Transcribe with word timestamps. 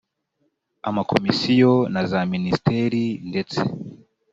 amakomisiyo 0.89 1.73
na 1.93 2.01
za 2.09 2.19
minisiteri 2.33 3.03
ndetse 3.29 3.59